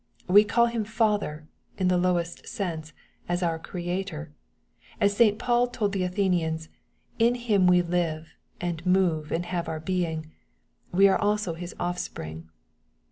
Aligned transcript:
We 0.27 0.43
call 0.45 0.65
Him 0.65 0.83
Father, 0.83 1.47
in 1.77 1.87
the 1.87 1.95
lowest 1.99 2.47
sense, 2.47 2.91
as 3.29 3.43
our 3.43 3.59
Creator; 3.59 4.31
as 4.99 5.15
St. 5.15 5.37
Paul 5.37 5.67
told 5.67 5.91
the 5.91 6.01
Athenians," 6.01 6.69
in 7.19 7.35
him 7.35 7.67
we 7.67 7.83
live, 7.83 8.33
and 8.59 8.83
move, 8.83 9.31
and 9.31 9.45
have 9.45 9.67
our 9.69 9.79
being— 9.79 10.31
^we 10.91 11.07
are 11.07 11.19
also 11.21 11.53
his 11.53 11.75
offspring. 11.79 12.49